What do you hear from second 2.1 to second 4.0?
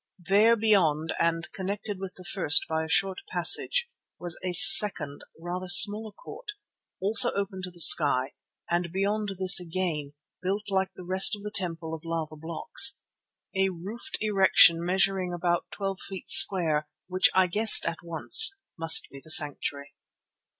the first by a short passage